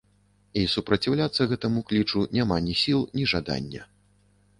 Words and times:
І 0.59 0.61
супраціўляцца 0.75 1.45
гэтаму 1.51 1.83
клічу 1.91 2.23
няма 2.37 2.57
ні 2.69 2.73
сіл, 2.85 2.99
ні 3.19 3.29
жадання. 3.33 3.87